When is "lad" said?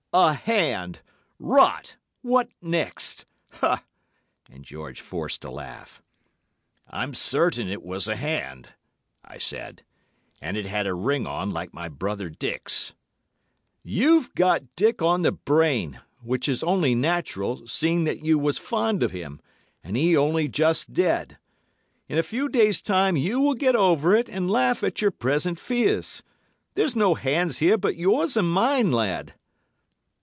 28.91-29.35